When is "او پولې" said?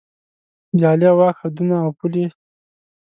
1.85-2.25